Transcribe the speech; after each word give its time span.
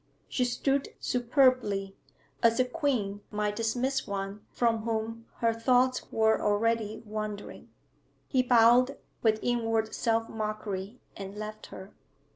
She 0.27 0.45
stood 0.45 0.89
superbly, 0.99 1.95
as 2.41 2.59
a 2.59 2.65
queen 2.65 3.21
might 3.29 3.55
dismiss 3.55 4.07
one 4.07 4.43
from 4.49 4.79
whom 4.81 5.27
her 5.41 5.53
thoughts 5.53 6.11
were 6.11 6.41
already 6.41 7.03
wandering. 7.05 7.69
He 8.27 8.41
bowed, 8.41 8.97
with 9.21 9.37
inward 9.43 9.93
self 9.93 10.27
mockery, 10.27 10.99
and 11.15 11.37
left 11.37 11.67
her. 11.67 11.93